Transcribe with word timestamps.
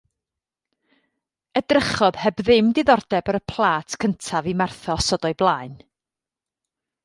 Edrychodd 1.61 2.17
heb 2.23 2.41
ddim 2.47 2.73
diddordeb 2.79 3.31
ar 3.35 3.39
y 3.43 3.43
plât 3.53 3.99
cyntaf 4.05 4.51
i 4.53 4.57
Martha 4.65 4.99
osod 4.99 5.29
o'i 5.31 5.41
blaen. 5.45 5.81